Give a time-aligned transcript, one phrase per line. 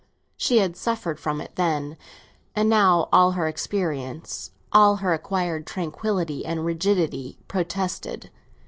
[0.35, 1.95] She had suffered from it then;
[2.55, 8.31] and now all her experience, all her acquired tranquillity and rigidity, protested.